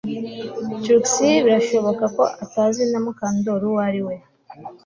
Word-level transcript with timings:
Trix 0.81 1.05
birashoboka 1.45 2.05
ko 2.15 2.23
atazi 2.43 2.81
na 2.91 2.99
Mukandoli 3.05 3.65
uwo 3.69 3.79
ari 3.87 4.01
we 4.07 4.15